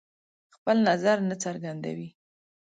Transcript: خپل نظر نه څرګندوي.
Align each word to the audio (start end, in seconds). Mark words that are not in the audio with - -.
خپل 0.55 0.77
نظر 0.89 1.17
نه 1.29 1.35
څرګندوي. 1.43 2.09